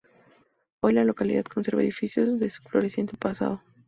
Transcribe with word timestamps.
Hoy, 0.79 0.93
la 0.93 1.03
localidad 1.03 1.43
conserva 1.45 1.83
edificios 1.83 2.39
de 2.39 2.49
su 2.49 2.63
floreciente 2.63 3.15
pasado. 3.17 3.61